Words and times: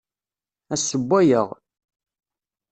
Ad 0.73 0.79
sewwayeɣ. 0.79 1.47